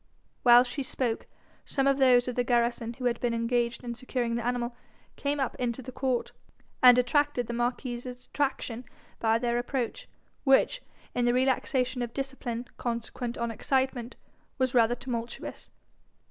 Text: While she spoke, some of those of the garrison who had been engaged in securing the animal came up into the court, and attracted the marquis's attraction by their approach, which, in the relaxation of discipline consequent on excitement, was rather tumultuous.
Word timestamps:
While 0.41 0.63
she 0.63 0.81
spoke, 0.81 1.27
some 1.63 1.85
of 1.85 1.99
those 1.99 2.27
of 2.27 2.33
the 2.33 2.43
garrison 2.43 2.93
who 2.93 3.05
had 3.05 3.19
been 3.19 3.35
engaged 3.35 3.83
in 3.83 3.93
securing 3.93 4.33
the 4.33 4.43
animal 4.43 4.75
came 5.15 5.39
up 5.39 5.53
into 5.59 5.83
the 5.83 5.91
court, 5.91 6.31
and 6.81 6.97
attracted 6.97 7.45
the 7.45 7.53
marquis's 7.53 8.07
attraction 8.07 8.83
by 9.19 9.37
their 9.37 9.59
approach, 9.59 10.07
which, 10.43 10.81
in 11.13 11.25
the 11.25 11.35
relaxation 11.35 12.01
of 12.01 12.15
discipline 12.15 12.65
consequent 12.77 13.37
on 13.37 13.51
excitement, 13.51 14.15
was 14.57 14.73
rather 14.73 14.95
tumultuous. 14.95 15.69